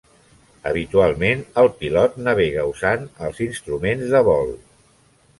[0.67, 4.51] Habitualment, el pilot navega usant els instruments de vol.